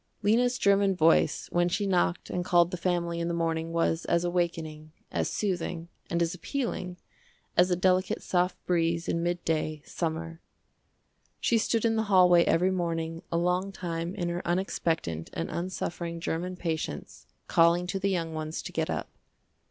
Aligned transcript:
Lena's 0.23 0.57
german 0.57 0.95
voice 0.95 1.47
when 1.51 1.69
she 1.69 1.85
knocked 1.85 2.31
and 2.31 2.43
called 2.43 2.71
the 2.71 2.75
family 2.75 3.19
in 3.19 3.27
the 3.27 3.35
morning 3.35 3.71
was 3.71 4.03
as 4.05 4.23
awakening, 4.23 4.91
as 5.11 5.29
soothing, 5.29 5.89
and 6.09 6.23
as 6.23 6.33
appealing, 6.33 6.97
as 7.55 7.69
a 7.69 7.75
delicate 7.75 8.23
soft 8.23 8.57
breeze 8.65 9.07
in 9.07 9.21
midday, 9.21 9.83
summer. 9.85 10.41
She 11.39 11.59
stood 11.59 11.85
in 11.85 11.97
the 11.97 12.03
hallway 12.09 12.43
every 12.45 12.71
morning 12.71 13.21
a 13.31 13.37
long 13.37 13.71
time 13.71 14.15
in 14.15 14.27
her 14.29 14.41
unexpectant 14.43 15.29
and 15.33 15.51
unsuffering 15.51 16.19
german 16.19 16.55
patience 16.55 17.27
calling 17.45 17.85
to 17.85 17.99
the 17.99 18.09
young 18.09 18.33
ones 18.33 18.63
to 18.63 18.71
get 18.71 18.89
up. 18.89 19.07